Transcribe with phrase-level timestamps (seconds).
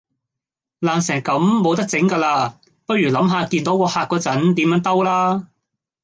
[0.79, 2.53] 爛成咁冇得整架喇，
[2.87, 5.47] 不如諗下見到個客嗰陣點樣兜啦